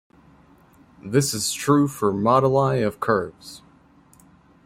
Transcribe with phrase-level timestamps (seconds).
[1.03, 3.61] This is true for moduli of curves.